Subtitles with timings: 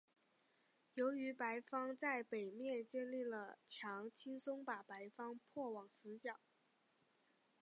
[0.95, 6.39] 由于白方在北面建立了墙轻松把白方迫往死角。